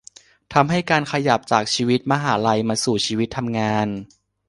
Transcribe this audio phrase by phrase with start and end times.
[0.53, 3.87] ทำให้การขยับจากชีวิตมหาลัยมาสู่ชีวิตทำงาน